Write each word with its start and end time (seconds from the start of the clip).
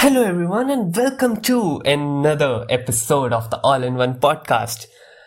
Hello, 0.00 0.22
everyone, 0.22 0.70
and 0.70 0.96
welcome 0.96 1.40
to 1.40 1.80
another 1.84 2.64
episode 2.70 3.32
of 3.32 3.50
the 3.50 3.58
All 3.62 3.82
in 3.82 3.96
One 3.96 4.20
podcast. 4.20 4.86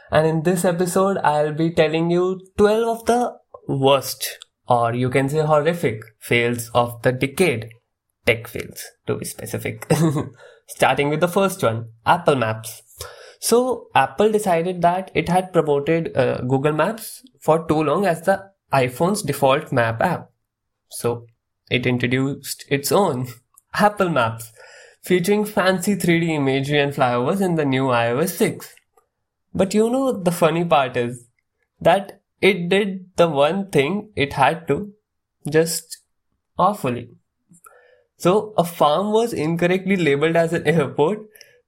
And 0.09 0.25
in 0.25 0.43
this 0.43 0.63
episode, 0.63 1.17
I'll 1.17 1.51
be 1.51 1.71
telling 1.71 2.09
you 2.09 2.39
12 2.57 2.99
of 2.99 3.05
the 3.05 3.37
worst, 3.67 4.39
or 4.69 4.93
you 4.93 5.09
can 5.09 5.27
say 5.27 5.39
horrific, 5.39 5.99
fails 6.19 6.71
of 6.73 7.01
the 7.01 7.11
decade. 7.11 7.67
Tech 8.25 8.47
fails, 8.47 8.81
to 9.07 9.17
be 9.17 9.25
specific. 9.25 9.91
Starting 10.67 11.09
with 11.09 11.19
the 11.19 11.27
first 11.27 11.61
one 11.61 11.89
Apple 12.05 12.37
Maps. 12.37 12.81
So, 13.41 13.87
Apple 13.93 14.31
decided 14.31 14.81
that 14.83 15.11
it 15.13 15.27
had 15.27 15.51
promoted 15.51 16.15
uh, 16.15 16.43
Google 16.43 16.71
Maps 16.71 17.23
for 17.41 17.67
too 17.67 17.83
long 17.83 18.05
as 18.05 18.21
the 18.21 18.51
iPhone's 18.71 19.21
default 19.21 19.73
map 19.73 20.01
app. 20.01 20.29
So, 20.91 21.25
it 21.69 21.85
introduced 21.85 22.63
its 22.69 22.89
own 22.89 23.27
Apple 23.73 24.09
Maps 24.09 24.51
featuring 25.01 25.45
fancy 25.45 25.95
3D 25.95 26.29
imagery 26.29 26.79
and 26.79 26.93
flyovers 26.93 27.41
in 27.41 27.55
the 27.55 27.65
new 27.65 27.85
iOS 27.85 28.29
6. 28.37 28.75
But 29.53 29.73
you 29.73 29.89
know, 29.89 30.11
the 30.13 30.31
funny 30.31 30.63
part 30.63 30.95
is 30.95 31.27
that 31.79 32.21
it 32.41 32.69
did 32.69 33.05
the 33.17 33.27
one 33.27 33.69
thing 33.69 34.11
it 34.15 34.33
had 34.33 34.67
to 34.67 34.93
just 35.49 35.97
awfully. 36.57 37.09
So, 38.17 38.53
a 38.57 38.63
farm 38.63 39.11
was 39.11 39.33
incorrectly 39.33 39.95
labeled 39.95 40.35
as 40.35 40.53
an 40.53 40.67
airport. 40.67 41.19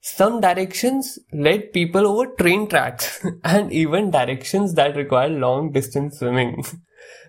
Some 0.02 0.40
directions 0.40 1.18
led 1.32 1.74
people 1.74 2.06
over 2.06 2.28
train 2.36 2.68
tracks 2.68 3.26
and 3.44 3.72
even 3.72 4.12
directions 4.12 4.76
that 4.76 4.96
require 4.96 5.30
long 5.30 5.72
distance 5.72 6.20
swimming. 6.20 6.64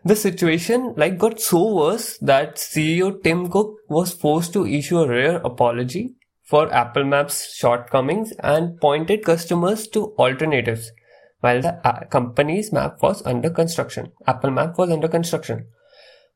The 0.04 0.16
situation 0.16 0.92
like 0.98 1.16
got 1.16 1.40
so 1.40 1.74
worse 1.74 2.18
that 2.18 2.56
CEO 2.56 3.22
Tim 3.22 3.48
Cook 3.48 3.76
was 3.88 4.12
forced 4.12 4.52
to 4.52 4.66
issue 4.66 4.98
a 4.98 5.08
rare 5.08 5.36
apology 5.36 6.16
for 6.42 6.70
Apple 6.74 7.04
Maps 7.04 7.54
shortcomings 7.54 8.32
and 8.40 8.78
pointed 8.80 9.24
customers 9.24 9.88
to 9.88 10.12
alternatives 10.18 10.92
while 11.40 11.62
the 11.62 11.86
uh, 11.86 12.04
company's 12.06 12.70
map 12.70 13.02
was 13.02 13.24
under 13.24 13.48
construction. 13.48 14.12
Apple 14.26 14.50
Map 14.50 14.76
was 14.76 14.90
under 14.90 15.08
construction. 15.08 15.66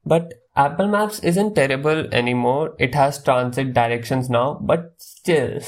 But 0.04 0.32
Apple 0.56 0.88
Maps 0.88 1.18
isn't 1.20 1.54
terrible 1.54 2.06
anymore. 2.12 2.74
It 2.78 2.94
has 2.94 3.22
transit 3.22 3.74
directions 3.74 4.30
now, 4.30 4.58
but 4.62 4.94
still 4.96 5.60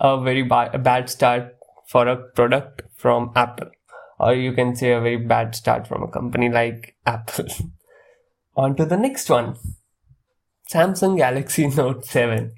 a 0.00 0.20
very 0.20 0.42
ba- 0.42 0.76
bad 0.82 1.08
start 1.08 1.56
for 1.86 2.08
a 2.08 2.16
product 2.16 2.82
from 2.96 3.30
Apple 3.36 3.70
or 4.18 4.34
you 4.34 4.52
can 4.52 4.74
say 4.76 4.92
a 4.92 5.00
very 5.00 5.16
bad 5.16 5.54
start 5.54 5.86
from 5.86 6.02
a 6.02 6.08
company 6.08 6.48
like 6.48 6.96
Apple. 7.06 7.46
On 8.56 8.76
to 8.76 8.84
the 8.84 8.96
next 8.96 9.28
one 9.28 9.56
Samsung 10.70 11.16
Galaxy 11.16 11.66
Note 11.76 12.04
7. 12.04 12.52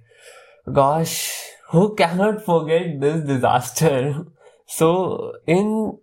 Gosh, 0.73 1.33
who 1.71 1.95
cannot 1.95 2.45
forget 2.45 3.01
this 3.01 3.25
disaster? 3.25 4.25
So, 4.69 5.33
in 5.47 5.97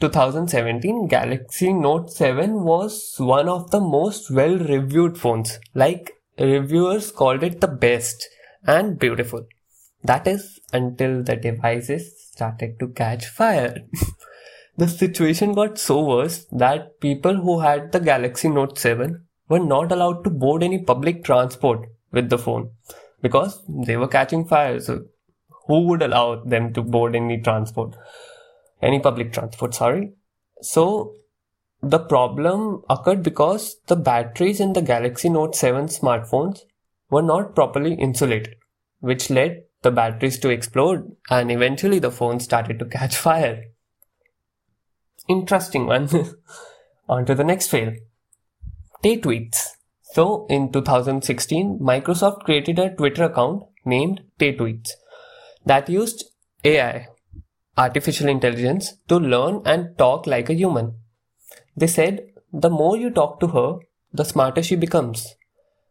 2017, 0.00 1.06
Galaxy 1.06 1.72
Note 1.72 2.10
7 2.10 2.64
was 2.64 3.14
one 3.18 3.48
of 3.48 3.70
the 3.70 3.78
most 3.78 4.32
well 4.32 4.58
reviewed 4.58 5.16
phones. 5.16 5.60
Like, 5.76 6.10
reviewers 6.36 7.12
called 7.12 7.44
it 7.44 7.60
the 7.60 7.68
best 7.68 8.28
and 8.66 8.98
beautiful. 8.98 9.46
That 10.02 10.26
is 10.26 10.58
until 10.72 11.22
the 11.22 11.36
devices 11.36 12.12
started 12.32 12.80
to 12.80 12.88
catch 12.88 13.26
fire. 13.26 13.76
The 14.80 14.88
situation 14.88 15.52
got 15.52 15.78
so 15.78 16.02
worse 16.02 16.46
that 16.50 16.98
people 17.00 17.34
who 17.36 17.60
had 17.60 17.92
the 17.92 18.00
Galaxy 18.00 18.48
Note 18.48 18.78
7 18.78 19.26
were 19.50 19.58
not 19.58 19.92
allowed 19.92 20.24
to 20.24 20.30
board 20.30 20.62
any 20.62 20.82
public 20.82 21.22
transport 21.22 21.86
with 22.12 22.30
the 22.30 22.38
phone 22.38 22.70
because 23.20 23.62
they 23.68 23.98
were 23.98 24.08
catching 24.08 24.46
fire. 24.46 24.80
So, 24.80 25.02
who 25.66 25.82
would 25.88 26.00
allow 26.00 26.42
them 26.44 26.72
to 26.72 26.82
board 26.82 27.14
any 27.14 27.42
transport? 27.42 27.94
Any 28.80 29.00
public 29.00 29.34
transport, 29.34 29.74
sorry. 29.74 30.14
So, 30.62 31.12
the 31.82 31.98
problem 31.98 32.82
occurred 32.88 33.22
because 33.22 33.76
the 33.86 33.96
batteries 33.96 34.60
in 34.60 34.72
the 34.72 34.82
Galaxy 34.82 35.28
Note 35.28 35.54
7 35.54 35.88
smartphones 35.88 36.60
were 37.10 37.22
not 37.22 37.54
properly 37.54 37.92
insulated, 37.96 38.54
which 39.00 39.28
led 39.28 39.64
the 39.82 39.90
batteries 39.90 40.38
to 40.38 40.48
explode 40.48 41.04
and 41.28 41.52
eventually 41.52 41.98
the 41.98 42.10
phone 42.10 42.40
started 42.40 42.78
to 42.78 42.86
catch 42.86 43.14
fire. 43.14 43.64
Interesting 45.30 45.86
one. 45.86 46.08
On 47.08 47.24
to 47.24 47.36
the 47.36 47.44
next 47.44 47.68
fail. 47.68 47.92
Tay 49.02 49.20
tweets. 49.20 49.58
So 50.02 50.46
in 50.50 50.72
2016, 50.72 51.78
Microsoft 51.78 52.40
created 52.44 52.80
a 52.80 52.90
Twitter 52.96 53.24
account 53.24 53.62
named 53.84 54.22
Tay 54.40 54.56
tweets 54.56 54.90
that 55.64 55.88
used 55.88 56.24
AI, 56.64 57.06
artificial 57.76 58.28
intelligence, 58.28 58.94
to 59.08 59.18
learn 59.18 59.62
and 59.64 59.96
talk 59.98 60.26
like 60.26 60.50
a 60.50 60.54
human. 60.54 60.94
They 61.76 61.86
said 61.86 62.26
the 62.52 62.70
more 62.70 62.96
you 62.96 63.10
talk 63.10 63.38
to 63.40 63.48
her, 63.48 63.78
the 64.12 64.24
smarter 64.24 64.64
she 64.64 64.74
becomes. 64.74 65.36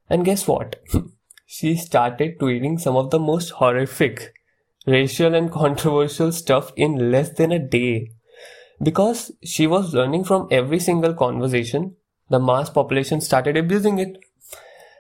And 0.10 0.26
guess 0.26 0.48
what? 0.50 0.76
she 1.46 1.78
started 1.78 2.40
tweeting 2.40 2.78
some 2.78 2.98
of 2.98 3.10
the 3.10 3.20
most 3.20 3.52
horrific, 3.52 4.34
racial 4.86 5.34
and 5.34 5.50
controversial 5.50 6.34
stuff 6.34 6.74
in 6.76 7.10
less 7.10 7.30
than 7.30 7.54
a 7.54 7.60
day. 7.60 8.12
Because 8.82 9.32
she 9.44 9.68
was 9.68 9.94
learning 9.94 10.24
from 10.24 10.48
every 10.52 10.80
single 10.80 11.14
conversation, 11.14 11.96
the 12.30 12.40
mass 12.40 12.70
population 12.70 13.22
started 13.22 13.58
abusing 13.58 14.00
it. 14.00 14.18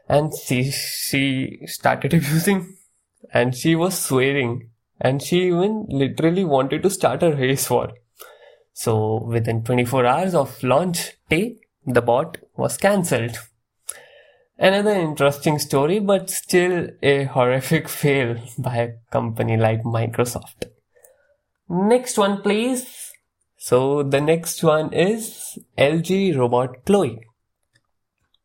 And 0.07 0.34
she, 0.35 0.72
she 0.72 1.62
started 1.66 2.13
abusing 2.19 2.75
and 3.31 3.56
she 3.56 3.75
was 3.75 3.97
swearing 3.97 4.69
and 5.00 5.22
she 5.22 5.47
even 5.47 5.85
literally 5.89 6.44
wanted 6.44 6.84
to 6.84 6.89
start 6.89 7.23
a 7.23 7.31
race 7.31 7.69
war. 7.69 7.91
So 8.73 9.23
within 9.23 9.63
24 9.63 10.06
hours 10.06 10.35
of 10.35 10.62
launch 10.63 11.13
day, 11.29 11.57
the 11.85 12.01
bot 12.01 12.38
was 12.56 12.78
cancelled. 12.78 13.38
Another 14.57 14.91
interesting 14.91 15.57
story, 15.57 16.00
but 16.00 16.29
still 16.29 16.89
a 17.01 17.23
horrific 17.23 17.88
fail 17.88 18.35
by 18.57 18.75
a 18.75 18.94
company 19.09 19.56
like 19.56 19.84
Microsoft. 19.84 20.69
Next 21.69 22.18
one, 22.18 22.41
please. 22.41 23.08
So 23.61 24.03
the 24.03 24.21
next 24.21 24.63
one 24.63 24.93
is 24.93 25.59
LG 25.77 26.37
robot 26.37 26.85
Chloe. 26.85 27.19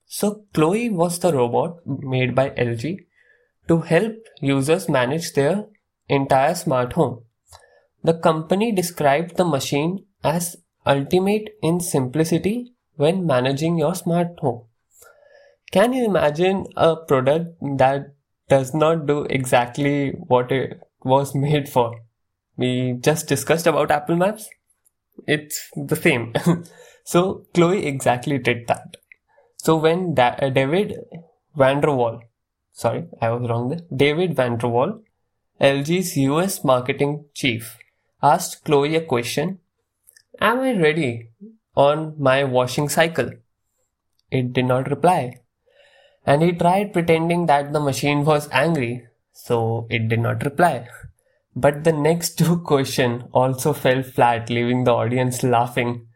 So 0.06 0.44
Chloe 0.52 0.91
was 0.91 1.20
the 1.20 1.32
robot 1.32 1.76
made 1.86 2.34
by 2.34 2.50
LG 2.50 2.97
to 3.69 3.80
help 3.82 4.16
users 4.41 4.88
manage 4.88 5.32
their 5.34 5.66
entire 6.08 6.56
smart 6.56 6.94
home. 6.94 7.20
The 8.02 8.14
company 8.14 8.72
described 8.72 9.36
the 9.36 9.44
machine 9.44 10.04
as 10.25 10.56
ultimate 10.84 11.50
in 11.62 11.78
simplicity 11.78 12.72
when 12.96 13.25
managing 13.25 13.78
your 13.78 13.94
smart 13.94 14.41
home. 14.41 14.64
Can 15.70 15.92
you 15.92 16.04
imagine 16.06 16.66
a 16.76 16.96
product 16.96 17.54
that 17.78 18.14
does 18.48 18.75
not 18.75 19.06
do 19.06 19.26
exactly 19.31 20.10
what 20.10 20.50
it 20.50 20.81
was 21.04 21.34
made 21.46 21.69
for? 21.69 22.00
We 22.56 22.98
just 23.00 23.28
discussed 23.28 23.69
about 23.69 23.92
Apple 23.92 24.16
Maps 24.16 24.48
it's 25.26 25.70
the 25.76 25.97
same. 25.97 26.32
so 27.04 27.47
Chloe 27.54 27.86
exactly 27.86 28.38
did 28.38 28.66
that. 28.69 28.97
So 29.56 29.76
when 29.76 30.14
da- 30.14 30.36
uh, 30.41 30.50
David 30.50 30.97
VanderWaal, 31.56 32.20
sorry, 32.72 33.06
I 33.20 33.30
was 33.30 33.48
wrong 33.48 33.69
there. 33.70 33.80
David 33.94 34.36
VanderWaal, 34.36 35.00
LG's 35.60 36.16
US 36.16 36.64
marketing 36.64 37.26
chief, 37.34 37.78
asked 38.22 38.64
Chloe 38.64 38.96
a 38.96 39.00
question. 39.00 39.58
Am 40.40 40.61
I 40.61 40.72
ready 40.76 41.31
on 41.76 42.14
my 42.19 42.44
washing 42.44 42.88
cycle? 42.88 43.31
It 44.31 44.52
did 44.52 44.64
not 44.64 44.90
reply. 44.90 45.40
And 46.26 46.43
he 46.43 46.52
tried 46.52 46.93
pretending 46.93 47.46
that 47.46 47.72
the 47.72 47.81
machine 47.81 48.25
was 48.25 48.49
angry, 48.50 49.06
so 49.32 49.87
it 49.90 50.08
did 50.08 50.20
not 50.20 50.44
reply. 50.44 50.88
But 51.56 51.85
the 51.85 51.93
next 51.93 52.39
two 52.39 52.59
question 52.65 53.29
also 53.33 53.73
fell 53.73 54.03
flat, 54.03 54.51
leaving 54.51 54.85
the 54.85 54.93
audience 54.93 55.43
laughing. 55.43 56.06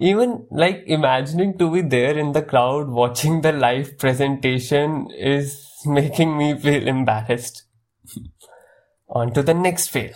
Even 0.00 0.46
like 0.50 0.82
imagining 0.86 1.56
to 1.58 1.70
be 1.70 1.80
there 1.80 2.18
in 2.18 2.32
the 2.32 2.42
crowd 2.42 2.88
watching 2.88 3.40
the 3.40 3.52
live 3.52 3.96
presentation 3.98 5.08
is 5.16 5.70
making 5.86 6.36
me 6.36 6.58
feel 6.58 6.86
embarrassed. 6.86 7.64
On 9.08 9.32
to 9.32 9.42
the 9.42 9.54
next 9.54 9.88
fail. 9.88 10.12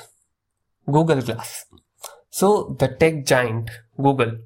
Google 0.90 1.22
Glass. 1.22 1.66
So 2.30 2.76
the 2.78 2.88
tech 2.88 3.24
giant 3.26 3.70
Google 3.96 4.38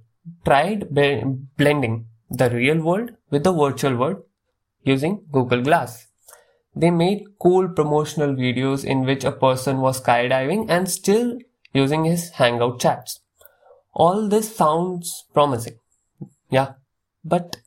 tried 0.44 0.92
be- 0.94 1.22
blending 1.56 2.06
the 2.30 2.50
real 2.50 2.80
world 2.82 3.10
with 3.30 3.44
the 3.44 3.52
virtual 3.52 3.96
world 3.96 4.22
using 4.82 5.24
Google 5.30 5.62
Glass. 5.62 6.08
They 6.74 6.90
made 6.90 7.24
cool 7.38 7.68
promotional 7.68 8.34
videos 8.34 8.84
in 8.84 9.02
which 9.02 9.24
a 9.24 9.32
person 9.32 9.80
was 9.80 10.00
skydiving 10.00 10.66
and 10.68 10.90
still 10.90 11.38
using 11.72 12.04
his 12.04 12.30
Hangout 12.30 12.80
chats. 12.80 13.20
All 13.92 14.28
this 14.28 14.54
sounds 14.56 15.24
promising. 15.34 15.78
Yeah, 16.50 16.74
but 17.24 17.58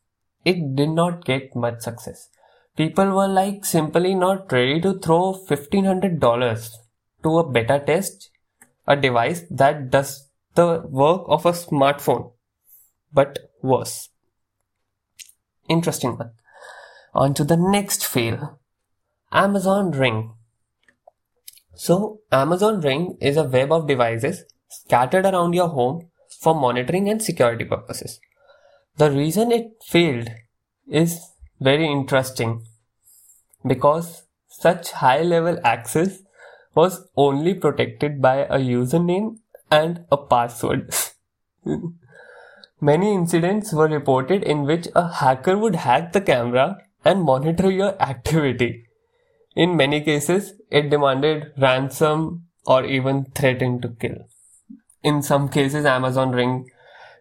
it 0.43 0.75
did 0.75 0.89
not 0.89 1.25
get 1.25 1.55
much 1.55 1.81
success. 1.81 2.29
people 2.75 3.11
were 3.17 3.27
like 3.27 3.65
simply 3.65 4.13
not 4.13 4.51
ready 4.51 4.79
to 4.81 4.93
throw 4.99 5.33
$1500 5.49 6.69
to 7.23 7.37
a 7.39 7.49
beta 7.49 7.81
test 7.85 8.29
a 8.87 8.95
device 8.95 9.43
that 9.49 9.89
does 9.89 10.29
the 10.55 10.67
work 11.03 11.23
of 11.27 11.45
a 11.45 11.53
smartphone 11.61 12.31
but 13.13 13.39
worse 13.61 14.09
interesting 15.69 16.17
one 16.17 16.31
on 17.13 17.33
to 17.33 17.43
the 17.43 17.57
next 17.57 18.05
fail 18.05 18.59
amazon 19.43 19.91
ring 20.03 20.19
so 21.85 21.97
amazon 22.31 22.79
ring 22.81 23.05
is 23.21 23.37
a 23.37 23.49
web 23.55 23.71
of 23.71 23.87
devices 23.87 24.43
scattered 24.69 25.25
around 25.25 25.53
your 25.53 25.67
home 25.67 26.01
for 26.41 26.55
monitoring 26.55 27.09
and 27.09 27.21
security 27.21 27.65
purposes 27.65 28.19
the 28.97 29.11
reason 29.11 29.51
it 29.51 29.71
failed 29.85 30.29
is 30.87 31.19
very 31.59 31.85
interesting 31.85 32.65
because 33.65 34.23
such 34.47 34.91
high 34.91 35.21
level 35.21 35.59
access 35.63 36.19
was 36.75 37.07
only 37.15 37.53
protected 37.53 38.21
by 38.21 38.37
a 38.45 38.57
username 38.57 39.37
and 39.71 40.05
a 40.11 40.17
password. 40.17 40.93
Many 42.81 43.13
incidents 43.13 43.73
were 43.73 43.87
reported 43.87 44.43
in 44.43 44.63
which 44.63 44.87
a 44.95 45.07
hacker 45.07 45.57
would 45.57 45.75
hack 45.75 46.13
the 46.13 46.21
camera 46.21 46.77
and 47.03 47.23
monitor 47.23 47.71
your 47.71 47.99
activity. 48.01 48.84
In 49.55 49.77
many 49.77 50.01
cases, 50.01 50.53
it 50.69 50.89
demanded 50.89 51.53
ransom 51.57 52.47
or 52.65 52.83
even 52.83 53.25
threatened 53.33 53.81
to 53.83 53.89
kill. 53.89 54.17
In 55.01 55.21
some 55.21 55.47
cases, 55.49 55.85
Amazon 55.85 56.31
Ring 56.31 56.69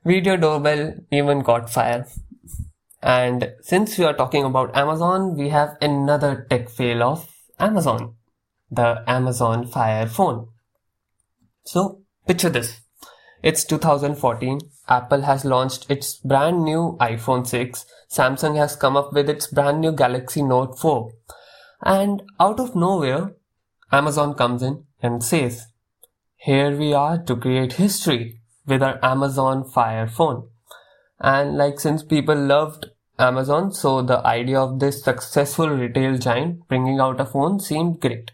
video 0.04 0.36
doorbell 0.36 0.94
even 1.12 1.44
caught 1.44 1.70
fire. 1.70 2.06
And 3.02 3.52
since 3.60 3.98
we 3.98 4.04
are 4.04 4.14
talking 4.14 4.44
about 4.44 4.76
Amazon, 4.76 5.36
we 5.36 5.50
have 5.50 5.76
another 5.80 6.46
tech 6.50 6.70
fail 6.70 7.02
of 7.02 7.28
Amazon, 7.58 8.14
the 8.70 9.04
Amazon 9.06 9.66
Fire 9.66 10.06
phone. 10.06 10.48
So 11.64 12.00
picture 12.26 12.50
this. 12.50 12.80
It's 13.42 13.64
2014. 13.64 14.60
Apple 14.88 15.22
has 15.22 15.44
launched 15.44 15.90
its 15.90 16.16
brand 16.16 16.64
new 16.64 16.96
iPhone 17.00 17.46
6. 17.46 17.84
Samsung 18.10 18.56
has 18.56 18.74
come 18.74 18.96
up 18.96 19.12
with 19.12 19.28
its 19.28 19.46
brand 19.46 19.80
new 19.80 19.92
Galaxy 19.92 20.42
Note 20.42 20.78
4. 20.78 21.12
And 21.84 22.22
out 22.40 22.58
of 22.58 22.74
nowhere, 22.74 23.34
Amazon 23.92 24.34
comes 24.34 24.62
in 24.62 24.84
and 25.02 25.22
says, 25.22 25.66
here 26.36 26.76
we 26.76 26.94
are 26.94 27.18
to 27.24 27.36
create 27.36 27.74
history 27.74 28.40
with 28.66 28.82
our 28.82 28.98
Amazon 29.02 29.64
Fire 29.64 30.08
phone. 30.08 30.48
And 31.20 31.56
like 31.56 31.78
since 31.78 32.02
people 32.02 32.34
loved 32.34 32.86
Amazon, 33.18 33.72
so 33.72 34.00
the 34.00 34.26
idea 34.26 34.58
of 34.58 34.80
this 34.80 35.04
successful 35.04 35.68
retail 35.68 36.16
giant 36.16 36.66
bringing 36.68 37.00
out 37.00 37.20
a 37.20 37.26
phone 37.26 37.60
seemed 37.60 38.00
great. 38.00 38.32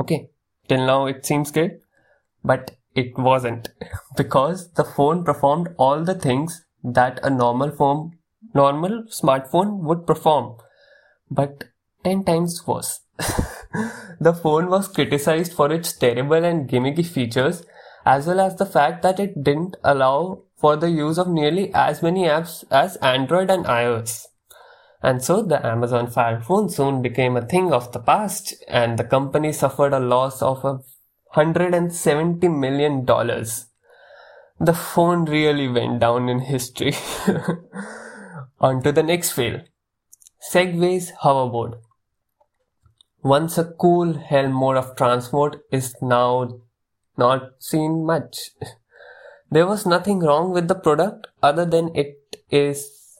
Okay, 0.00 0.30
till 0.68 0.86
now 0.86 1.06
it 1.06 1.26
seems 1.26 1.50
great, 1.50 1.80
but 2.44 2.76
it 2.94 3.18
wasn't 3.18 3.68
because 4.16 4.72
the 4.72 4.84
phone 4.84 5.24
performed 5.24 5.68
all 5.76 6.04
the 6.04 6.14
things 6.14 6.64
that 6.84 7.18
a 7.24 7.30
normal 7.30 7.70
phone, 7.70 8.18
normal 8.54 9.04
smartphone 9.04 9.80
would 9.80 10.06
perform, 10.06 10.56
but 11.30 11.64
10 12.04 12.24
times 12.24 12.66
worse. 12.66 13.00
the 14.20 14.32
phone 14.32 14.68
was 14.68 14.88
criticized 14.88 15.52
for 15.52 15.72
its 15.72 15.92
terrible 15.92 16.44
and 16.44 16.68
gimmicky 16.68 17.04
features 17.04 17.64
as 18.04 18.26
well 18.26 18.40
as 18.40 18.56
the 18.56 18.66
fact 18.66 19.02
that 19.02 19.18
it 19.18 19.42
didn't 19.42 19.76
allow 19.82 20.42
for 20.56 20.76
the 20.76 20.90
use 20.90 21.18
of 21.18 21.28
nearly 21.28 21.72
as 21.74 22.02
many 22.02 22.24
apps 22.24 22.64
as 22.70 22.96
Android 22.96 23.50
and 23.50 23.64
iOS. 23.66 24.26
And 25.02 25.22
so 25.22 25.42
the 25.42 25.64
Amazon 25.64 26.06
Fire 26.06 26.40
phone 26.40 26.68
soon 26.68 27.02
became 27.02 27.36
a 27.36 27.46
thing 27.46 27.72
of 27.72 27.92
the 27.92 27.98
past 27.98 28.54
and 28.68 28.98
the 28.98 29.04
company 29.04 29.52
suffered 29.52 29.92
a 29.92 30.00
loss 30.00 30.40
of 30.40 30.64
a 30.64 30.80
$170 31.34 32.58
million. 32.58 33.04
The 33.04 34.72
phone 34.72 35.26
really 35.26 35.68
went 35.68 36.00
down 36.00 36.28
in 36.28 36.40
history. 36.40 36.94
On 38.60 38.82
to 38.82 38.90
the 38.90 39.02
next 39.02 39.32
fail. 39.32 39.60
Segway's 40.50 41.12
hoverboard. 41.22 41.78
Once 43.22 43.58
a 43.58 43.64
cool 43.64 44.14
hell 44.14 44.48
mode 44.48 44.76
of 44.76 44.94
transport 44.96 45.64
is 45.70 45.94
now 46.00 46.60
not 47.16 47.50
seen 47.58 48.04
much. 48.04 48.50
There 49.50 49.66
was 49.66 49.86
nothing 49.86 50.20
wrong 50.20 50.52
with 50.52 50.68
the 50.68 50.74
product 50.74 51.28
other 51.42 51.64
than 51.64 51.94
it 51.94 52.36
is 52.50 53.18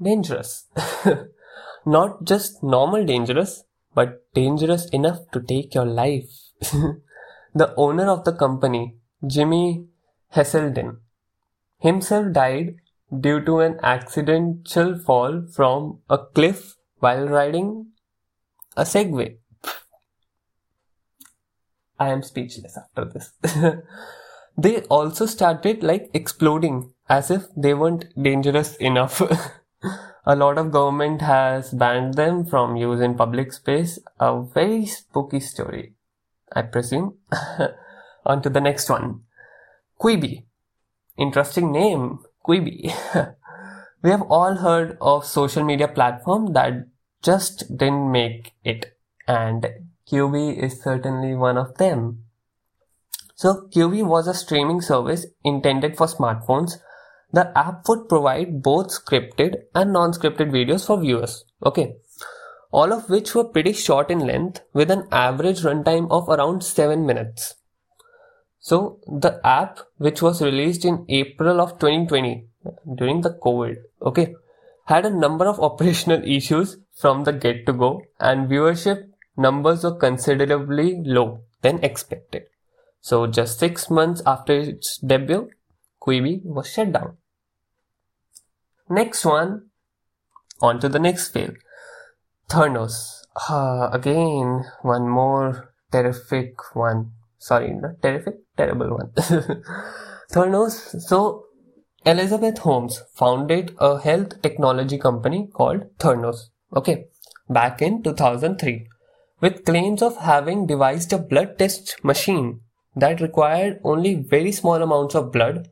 dangerous. 0.00 0.66
Not 1.86 2.24
just 2.24 2.62
normal 2.62 3.04
dangerous, 3.04 3.64
but 3.94 4.22
dangerous 4.34 4.86
enough 4.90 5.20
to 5.32 5.40
take 5.40 5.74
your 5.74 5.86
life. 5.86 6.30
the 7.54 7.74
owner 7.76 8.08
of 8.08 8.24
the 8.24 8.32
company, 8.32 8.96
Jimi 9.22 9.86
Heselden, 10.34 10.98
himself 11.78 12.32
died 12.32 12.76
due 13.20 13.44
to 13.44 13.60
an 13.60 13.78
accidental 13.82 14.98
fall 14.98 15.46
from 15.54 16.00
a 16.10 16.18
cliff 16.18 16.76
while 16.98 17.28
riding 17.28 17.86
a 18.76 18.82
Segway. 18.82 19.36
I 21.98 22.10
am 22.10 22.22
speechless 22.22 22.76
after 22.76 23.04
this. 23.04 23.32
they 24.58 24.80
also 24.82 25.26
started 25.26 25.82
like 25.82 26.10
exploding 26.12 26.92
as 27.08 27.30
if 27.30 27.44
they 27.56 27.74
weren't 27.74 28.06
dangerous 28.20 28.76
enough. 28.76 29.20
a 30.26 30.34
lot 30.36 30.58
of 30.58 30.72
government 30.72 31.22
has 31.22 31.70
banned 31.72 32.14
them 32.14 32.44
from 32.44 32.76
use 32.76 33.00
in 33.00 33.14
public 33.14 33.52
space. 33.52 33.98
A 34.18 34.42
very 34.42 34.86
spooky 34.86 35.40
story, 35.40 35.94
I 36.52 36.62
presume. 36.62 37.18
On 38.26 38.42
to 38.42 38.50
the 38.50 38.60
next 38.60 38.88
one. 38.88 39.20
Quibi. 40.00 40.44
Interesting 41.16 41.70
name, 41.70 42.18
Quibi. 42.44 42.92
we 44.02 44.10
have 44.10 44.22
all 44.22 44.56
heard 44.56 44.98
of 45.00 45.24
social 45.24 45.62
media 45.62 45.86
platform 45.86 46.52
that 46.54 46.86
just 47.24 47.76
didn't 47.76 48.12
make 48.12 48.52
it 48.64 48.96
and 49.26 49.66
Quibi 50.06 50.62
is 50.62 50.82
certainly 50.82 51.34
one 51.34 51.56
of 51.56 51.78
them. 51.78 52.24
So 53.34 53.68
Quibi 53.74 54.04
was 54.04 54.28
a 54.28 54.34
streaming 54.34 54.80
service 54.80 55.26
intended 55.42 55.96
for 55.96 56.06
smartphones. 56.06 56.74
The 57.32 57.56
app 57.58 57.88
would 57.88 58.08
provide 58.08 58.62
both 58.62 58.88
scripted 58.88 59.56
and 59.74 59.92
non-scripted 59.92 60.50
videos 60.50 60.86
for 60.86 61.00
viewers. 61.00 61.44
Okay. 61.64 61.96
All 62.70 62.92
of 62.92 63.08
which 63.08 63.34
were 63.34 63.44
pretty 63.44 63.72
short 63.72 64.10
in 64.10 64.20
length 64.20 64.60
with 64.72 64.90
an 64.90 65.08
average 65.10 65.60
runtime 65.60 66.10
of 66.10 66.28
around 66.28 66.62
7 66.62 67.06
minutes. 67.06 67.54
So 68.60 69.00
the 69.06 69.40
app 69.44 69.80
which 69.98 70.22
was 70.22 70.42
released 70.42 70.84
in 70.84 71.04
April 71.08 71.60
of 71.60 71.78
2020 71.78 72.46
during 72.94 73.20
the 73.20 73.38
COVID, 73.44 73.76
okay, 74.02 74.34
had 74.86 75.06
a 75.06 75.10
number 75.10 75.46
of 75.46 75.60
operational 75.68 76.22
issues 76.24 76.78
from 76.94 77.24
the 77.24 77.32
get 77.32 77.66
to 77.66 77.72
go 77.72 78.02
and 78.20 78.48
viewership 78.48 79.08
numbers 79.36 79.84
were 79.84 79.96
considerably 79.96 81.02
low 81.04 81.40
than 81.62 81.82
expected. 81.82 82.44
So 83.00 83.26
just 83.26 83.58
six 83.58 83.90
months 83.90 84.22
after 84.24 84.54
its 84.54 84.98
debut, 84.98 85.50
Quibi 86.00 86.40
was 86.44 86.70
shut 86.70 86.92
down. 86.92 87.16
Next 88.88 89.24
one, 89.24 89.70
on 90.60 90.80
to 90.80 90.88
the 90.88 90.98
next 90.98 91.28
fail. 91.28 91.52
Theranos. 92.48 93.22
Uh, 93.48 93.88
again, 93.92 94.64
one 94.82 95.08
more 95.08 95.74
terrific 95.90 96.54
one. 96.74 97.12
Sorry, 97.38 97.72
not 97.72 98.00
terrific, 98.02 98.36
terrible 98.56 98.96
one. 98.96 99.10
Theranos. 100.32 101.00
So, 101.02 101.43
Elizabeth 102.06 102.58
Holmes 102.58 103.02
founded 103.14 103.74
a 103.78 103.98
health 103.98 104.42
technology 104.42 104.98
company 104.98 105.48
called 105.50 105.84
Theranos. 105.98 106.50
Okay, 106.76 107.06
back 107.48 107.80
in 107.80 108.02
2003 108.02 108.88
with 109.40 109.64
claims 109.64 110.02
of 110.02 110.18
having 110.18 110.66
devised 110.66 111.14
a 111.14 111.18
blood 111.18 111.58
test 111.58 111.96
machine 112.04 112.60
that 112.94 113.22
required 113.22 113.80
only 113.84 114.14
very 114.16 114.52
small 114.52 114.82
amounts 114.82 115.14
of 115.14 115.32
blood 115.32 115.68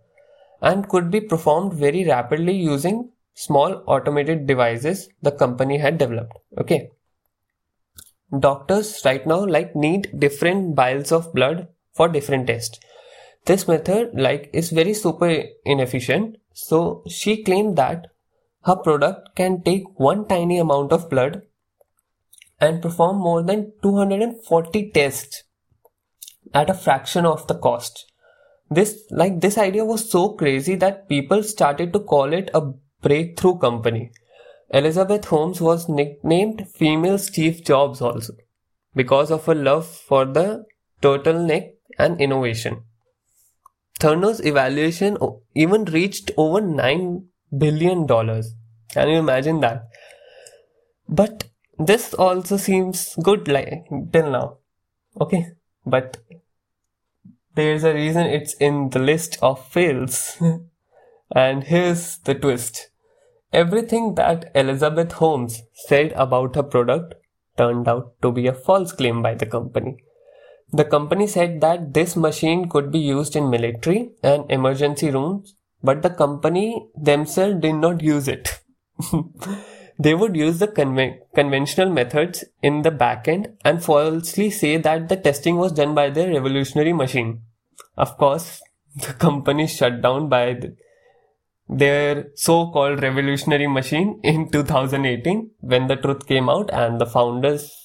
and 0.62 0.88
could 0.88 1.10
be 1.10 1.20
performed 1.20 1.74
very 1.74 2.04
rapidly 2.06 2.54
using 2.54 3.10
small 3.34 3.82
automated 3.86 4.46
devices 4.46 5.10
the 5.20 5.32
company 5.32 5.76
had 5.76 5.98
developed. 5.98 6.32
Okay. 6.58 6.90
Doctors 8.38 9.02
right 9.04 9.26
now 9.26 9.44
like 9.44 9.76
need 9.76 10.18
different 10.18 10.74
vials 10.76 11.12
of 11.12 11.32
blood 11.34 11.68
for 11.92 12.08
different 12.08 12.46
tests. 12.46 12.80
This 13.44 13.66
method 13.66 14.10
like 14.14 14.50
is 14.52 14.70
very 14.70 14.94
super 14.94 15.44
inefficient. 15.64 16.36
So 16.52 17.02
she 17.08 17.42
claimed 17.42 17.76
that 17.76 18.08
her 18.64 18.76
product 18.76 19.34
can 19.34 19.62
take 19.62 19.98
one 19.98 20.28
tiny 20.28 20.58
amount 20.58 20.92
of 20.92 21.10
blood 21.10 21.42
and 22.60 22.80
perform 22.80 23.16
more 23.16 23.42
than 23.42 23.72
240 23.82 24.90
tests 24.92 25.42
at 26.54 26.70
a 26.70 26.74
fraction 26.74 27.26
of 27.26 27.46
the 27.48 27.54
cost. 27.54 28.12
This, 28.70 29.02
like, 29.10 29.40
this 29.40 29.58
idea 29.58 29.84
was 29.84 30.08
so 30.08 30.30
crazy 30.34 30.76
that 30.76 31.08
people 31.08 31.42
started 31.42 31.92
to 31.92 32.00
call 32.00 32.32
it 32.32 32.50
a 32.54 32.72
breakthrough 33.02 33.58
company. 33.58 34.12
Elizabeth 34.70 35.24
Holmes 35.26 35.60
was 35.60 35.88
nicknamed 35.88 36.66
Female 36.72 37.18
Steve 37.18 37.64
Jobs 37.64 38.00
also 38.00 38.34
because 38.94 39.30
of 39.30 39.44
her 39.46 39.54
love 39.54 39.86
for 39.86 40.24
the 40.24 40.64
turtleneck 41.02 41.72
and 41.98 42.20
innovation. 42.20 42.84
Theranos' 44.02 44.44
evaluation 44.44 45.16
even 45.54 45.84
reached 45.84 46.32
over 46.36 46.60
$9 46.60 47.24
billion. 47.56 48.06
Can 48.08 49.08
you 49.08 49.18
imagine 49.18 49.60
that? 49.60 49.84
But 51.08 51.44
this 51.78 52.12
also 52.12 52.56
seems 52.56 53.14
good 53.22 53.46
like 53.46 53.84
till 54.12 54.30
now. 54.32 54.56
Okay. 55.20 55.52
But 55.86 56.16
there's 57.54 57.84
a 57.84 57.94
reason 57.94 58.26
it's 58.26 58.54
in 58.54 58.90
the 58.90 58.98
list 58.98 59.38
of 59.40 59.64
fails. 59.68 60.36
and 61.36 61.62
here's 61.62 62.18
the 62.18 62.34
twist. 62.34 62.90
Everything 63.52 64.16
that 64.16 64.50
Elizabeth 64.56 65.12
Holmes 65.12 65.62
said 65.74 66.10
about 66.16 66.56
her 66.56 66.64
product 66.64 67.14
turned 67.56 67.86
out 67.86 68.14
to 68.22 68.32
be 68.32 68.48
a 68.48 68.54
false 68.54 68.90
claim 68.90 69.22
by 69.22 69.34
the 69.34 69.46
company. 69.46 69.98
The 70.72 70.84
company 70.84 71.26
said 71.26 71.60
that 71.60 71.92
this 71.92 72.16
machine 72.16 72.68
could 72.68 72.90
be 72.90 72.98
used 72.98 73.36
in 73.36 73.50
military 73.50 74.12
and 74.22 74.50
emergency 74.50 75.10
rooms, 75.10 75.54
but 75.82 76.00
the 76.00 76.08
company 76.08 76.88
themselves 76.96 77.60
did 77.60 77.74
not 77.74 78.02
use 78.02 78.26
it. 78.26 78.60
they 79.98 80.14
would 80.14 80.34
use 80.34 80.58
the 80.60 80.68
conven- 80.68 81.18
conventional 81.34 81.90
methods 81.90 82.44
in 82.62 82.80
the 82.82 82.90
backend 82.90 83.54
and 83.64 83.84
falsely 83.84 84.50
say 84.50 84.78
that 84.78 85.10
the 85.10 85.16
testing 85.16 85.56
was 85.56 85.72
done 85.72 85.94
by 85.94 86.08
their 86.08 86.28
revolutionary 86.28 86.94
machine. 86.94 87.42
Of 87.98 88.16
course, 88.16 88.62
the 88.96 89.12
company 89.12 89.66
shut 89.66 90.00
down 90.00 90.30
by 90.30 90.54
the, 90.54 90.74
their 91.68 92.28
so-called 92.34 93.02
revolutionary 93.02 93.66
machine 93.66 94.20
in 94.22 94.50
2018 94.50 95.50
when 95.60 95.86
the 95.86 95.96
truth 95.96 96.26
came 96.26 96.48
out 96.48 96.70
and 96.72 96.98
the 96.98 97.06
founders 97.06 97.81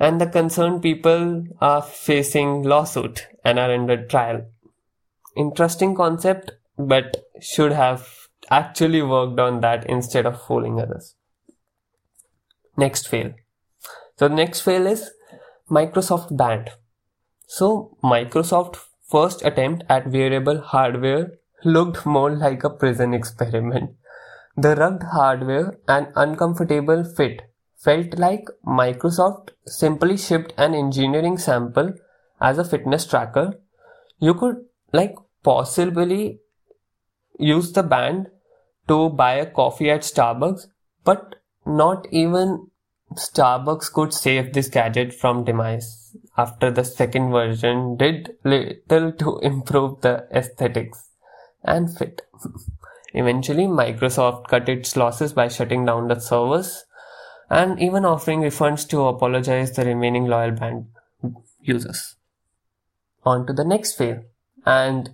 and 0.00 0.18
the 0.18 0.26
concerned 0.26 0.80
people 0.82 1.44
are 1.60 1.82
facing 1.82 2.62
lawsuit 2.62 3.28
and 3.44 3.58
are 3.58 3.70
under 3.70 4.06
trial. 4.06 4.46
Interesting 5.36 5.94
concept, 5.94 6.52
but 6.78 7.24
should 7.40 7.72
have 7.72 8.08
actually 8.50 9.02
worked 9.02 9.38
on 9.38 9.60
that 9.60 9.88
instead 9.88 10.24
of 10.24 10.42
fooling 10.42 10.80
others. 10.80 11.14
Next 12.78 13.08
fail. 13.08 13.34
So 14.18 14.28
the 14.28 14.34
next 14.34 14.62
fail 14.62 14.86
is 14.86 15.10
Microsoft 15.70 16.34
Band. 16.34 16.70
So 17.46 17.96
Microsoft 18.02 18.78
first 19.06 19.44
attempt 19.44 19.84
at 19.88 20.10
wearable 20.10 20.62
hardware 20.62 21.32
looked 21.62 22.06
more 22.06 22.30
like 22.30 22.64
a 22.64 22.70
prison 22.70 23.12
experiment. 23.12 23.90
The 24.56 24.74
rugged 24.76 25.02
hardware 25.12 25.78
and 25.86 26.08
uncomfortable 26.16 27.04
fit 27.04 27.49
felt 27.82 28.18
like 28.18 28.46
Microsoft 28.66 29.50
simply 29.66 30.16
shipped 30.16 30.52
an 30.58 30.74
engineering 30.74 31.38
sample 31.38 31.94
as 32.40 32.58
a 32.58 32.64
fitness 32.64 33.06
tracker. 33.06 33.54
You 34.18 34.34
could 34.34 34.56
like 34.92 35.14
possibly 35.42 36.40
use 37.38 37.72
the 37.72 37.82
band 37.82 38.26
to 38.88 39.08
buy 39.08 39.34
a 39.34 39.46
coffee 39.46 39.90
at 39.90 40.02
Starbucks, 40.02 40.66
but 41.04 41.36
not 41.64 42.06
even 42.10 42.68
Starbucks 43.14 43.92
could 43.92 44.12
save 44.12 44.52
this 44.52 44.68
gadget 44.68 45.14
from 45.14 45.44
demise 45.44 46.16
after 46.36 46.70
the 46.70 46.84
second 46.84 47.30
version 47.30 47.96
did 47.96 48.36
little 48.44 49.12
to 49.12 49.38
improve 49.38 50.00
the 50.02 50.26
aesthetics 50.32 51.08
and 51.64 51.96
fit. 51.96 52.22
Eventually, 53.14 53.64
Microsoft 53.64 54.46
cut 54.48 54.68
its 54.68 54.96
losses 54.96 55.32
by 55.32 55.48
shutting 55.48 55.84
down 55.84 56.06
the 56.06 56.20
servers 56.20 56.84
and 57.50 57.80
even 57.80 58.04
offering 58.04 58.40
refunds 58.40 58.88
to 58.88 59.02
apologize 59.02 59.72
the 59.72 59.84
remaining 59.84 60.26
loyal 60.26 60.52
band 60.52 60.86
users. 61.60 62.16
On 63.24 63.46
to 63.46 63.52
the 63.52 63.64
next 63.64 63.98
fail, 63.98 64.22
and 64.64 65.10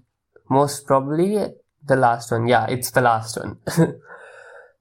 most 0.49 0.87
probably 0.87 1.47
the 1.85 1.97
last 1.97 2.31
one. 2.31 2.47
Yeah, 2.47 2.67
it's 2.67 2.91
the 2.91 3.01
last 3.01 3.37
one. 3.37 3.59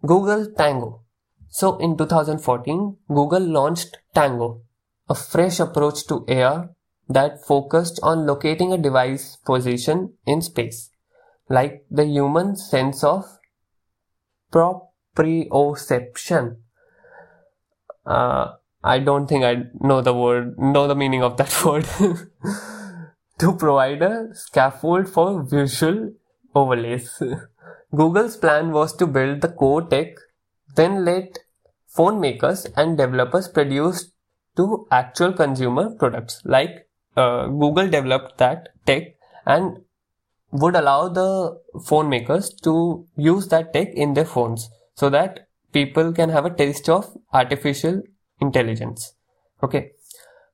Google 0.06 0.52
Tango. 0.52 1.02
So 1.50 1.78
in 1.78 1.98
2014, 1.98 2.98
Google 3.08 3.40
launched 3.40 3.98
Tango, 4.14 4.62
a 5.10 5.16
fresh 5.16 5.60
approach 5.60 6.06
to 6.08 6.26
AR 6.28 6.70
that 7.08 7.46
focused 7.46 8.00
on 8.04 8.28
locating 8.28 8.74
a 8.74 8.78
device 8.78 9.38
position 9.38 10.14
in 10.26 10.42
space 10.42 10.92
like 11.50 11.86
the 11.90 12.06
human 12.06 12.56
sense 12.56 13.04
of 13.04 13.26
proprioception. 14.52 16.58
Uh, 18.06 18.54
I 18.84 19.00
don't 19.00 19.28
think 19.28 19.44
I 19.44 19.64
know 19.80 20.02
the 20.02 20.14
word, 20.14 20.58
know 20.60 20.88
the 20.88 20.96
meaning 20.96 21.24
of 21.24 21.38
that 21.38 21.54
word. 21.66 21.86
to 23.40 23.54
provide 23.54 24.02
a 24.02 24.30
scaffold 24.34 25.10
for 25.10 25.44
visual 25.44 26.14
overlays. 26.54 27.22
Google's 27.96 28.38
plan 28.38 28.72
was 28.72 28.96
to 28.98 29.08
build 29.08 29.42
the 29.42 29.50
core 29.50 29.82
tech, 29.82 30.16
then 30.76 31.04
let 31.06 31.40
phone 31.88 32.20
makers 32.20 32.66
and 32.76 32.98
developers 32.98 33.48
produce 33.48 34.12
to 34.58 34.88
actual 34.92 35.34
consumer 35.34 35.90
products. 35.90 36.42
Like 36.46 36.88
uh, 37.16 37.48
Google 37.48 37.90
developed 37.90 38.38
that 38.38 38.70
tech 38.86 39.16
and 39.46 39.82
would 40.52 40.76
allow 40.76 41.10
the 41.10 41.60
phone 41.86 42.10
makers 42.10 42.54
to 42.64 43.06
use 43.18 43.48
that 43.50 43.74
tech 43.74 43.90
in 43.94 44.14
their 44.14 44.26
phones 44.26 44.70
so 44.96 45.10
that 45.10 45.48
people 45.76 46.14
can 46.14 46.30
have 46.30 46.46
a 46.46 46.56
taste 46.64 46.90
of 46.90 47.08
artificial 47.34 48.02
intelligence. 48.40 49.14
Okay. 49.62 49.92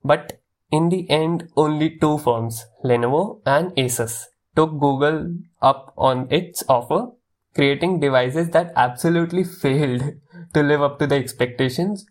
But 0.03 0.41
in 0.71 0.89
the 0.89 1.09
end, 1.09 1.49
only 1.55 1.89
two 2.03 2.17
firms, 2.17 2.65
Lenovo 2.83 3.41
and 3.45 3.71
Asus, 3.75 4.25
took 4.55 4.71
Google 4.79 5.35
up 5.61 5.93
on 5.97 6.27
its 6.31 6.63
offer, 6.67 7.01
creating 7.53 7.99
devices 7.99 8.49
that 8.49 8.73
absolutely 8.75 9.43
failed 9.65 10.03
to 10.53 10.63
live 10.63 10.81
up 10.81 10.97
to 10.99 11.07
the 11.07 11.15
expectations 11.15 12.05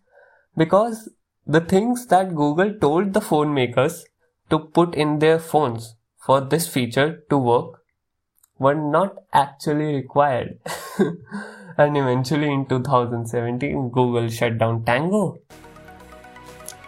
because 0.57 1.09
the 1.47 1.61
things 1.61 2.07
that 2.07 2.35
Google 2.35 2.75
told 2.75 3.13
the 3.13 3.21
phone 3.21 3.53
makers 3.55 4.05
to 4.51 4.59
put 4.59 4.95
in 4.95 5.19
their 5.19 5.39
phones 5.39 5.95
for 6.19 6.41
this 6.41 6.69
feature 6.69 7.25
to 7.31 7.39
work 7.39 7.83
were 8.59 8.75
not 8.75 9.17
actually 9.33 9.95
required. 9.97 10.59
and 11.81 11.97
eventually 11.97 12.53
in 12.53 12.67
2017, 12.67 13.91
Google 13.91 14.29
shut 14.29 14.59
down 14.59 14.85
Tango. 14.85 15.41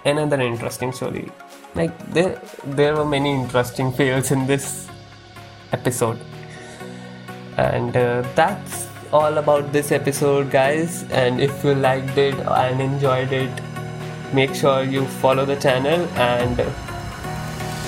Another 0.05 0.41
interesting 0.41 0.93
story. 0.93 1.31
Like 1.75 1.97
there, 2.13 2.41
there 2.65 2.95
were 2.95 3.05
many 3.05 3.33
interesting 3.33 3.93
fails 3.93 4.31
in 4.31 4.47
this 4.47 4.89
episode, 5.73 6.19
and 7.57 7.97
uh, 7.97 8.23
that's 8.35 8.89
all 9.13 9.39
about 9.39 9.73
this 9.73 9.93
episode, 9.93 10.51
guys. 10.51 11.05
And 11.11 11.41
if 11.41 11.65
you 11.65 11.75
liked 11.75 12.19
it 12.19 12.35
and 12.35 12.81
enjoyed 12.81 13.33
it, 13.33 13.63
make 14.35 14.55
sure 14.55 14.83
you 14.83 15.07
follow 15.07 15.47
the 15.47 15.57
channel 15.57 16.07
and 16.17 16.61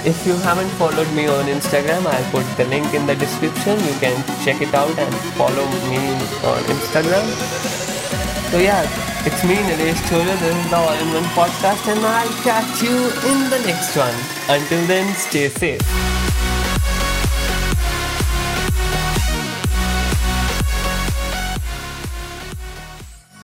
if 0.04 0.26
you 0.26 0.34
haven't 0.44 0.68
followed 0.80 1.10
me 1.14 1.26
on 1.26 1.46
Instagram, 1.46 2.04
I'll 2.06 2.30
put 2.30 2.44
the 2.56 2.64
link 2.66 2.92
in 2.92 3.06
the 3.06 3.14
description. 3.14 3.78
You 3.80 3.94
can 4.00 4.16
check 4.44 4.60
it 4.60 4.74
out 4.74 4.96
and 4.98 5.14
follow 5.36 5.66
me 5.88 5.98
on 6.44 6.62
Instagram. 6.76 7.26
So 8.50 8.58
yeah, 8.58 8.84
it's 9.26 9.42
me, 9.44 9.56
Nilesh 9.56 10.02
Choja. 10.08 10.38
This 10.40 10.56
is 10.56 10.70
the 10.70 10.76
All-in-One 10.76 11.28
Podcast 11.32 11.88
and 11.88 12.04
I'll 12.04 12.36
catch 12.42 12.82
you 12.82 12.96
in 13.30 13.50
the 13.50 13.60
next 13.66 13.96
one. 13.96 14.14
Until 14.48 14.86
then, 14.86 15.14
stay 15.14 15.48
safe. 15.48 16.13